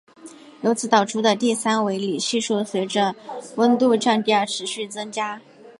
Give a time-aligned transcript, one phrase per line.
[0.63, 3.13] 由此导出的第三维里系数随着
[3.57, 5.39] 温度降低而持续增加。